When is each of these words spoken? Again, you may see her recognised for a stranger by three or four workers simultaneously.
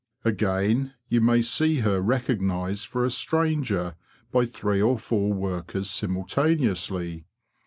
Again, 0.25 0.95
you 1.09 1.21
may 1.21 1.43
see 1.43 1.81
her 1.81 2.01
recognised 2.01 2.87
for 2.87 3.05
a 3.05 3.11
stranger 3.11 3.93
by 4.31 4.47
three 4.47 4.81
or 4.81 4.97
four 4.97 5.31
workers 5.31 5.91
simultaneously. 5.91 7.27